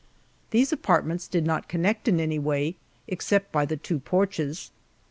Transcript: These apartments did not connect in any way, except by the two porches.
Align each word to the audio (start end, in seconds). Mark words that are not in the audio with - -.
These 0.49 0.73
apartments 0.73 1.27
did 1.27 1.45
not 1.45 1.67
connect 1.69 2.07
in 2.07 2.19
any 2.19 2.39
way, 2.39 2.75
except 3.07 3.51
by 3.51 3.67
the 3.67 3.77
two 3.77 3.99
porches. 3.99 4.71